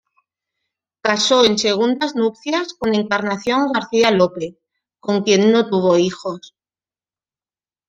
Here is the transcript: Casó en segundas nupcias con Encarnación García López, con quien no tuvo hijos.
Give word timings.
Casó 1.03 1.45
en 1.45 1.59
segundas 1.59 2.15
nupcias 2.15 2.73
con 2.73 2.95
Encarnación 2.95 3.71
García 3.71 4.09
López, 4.09 4.55
con 4.99 5.21
quien 5.21 5.51
no 5.51 5.69
tuvo 5.69 5.99
hijos. 5.99 6.55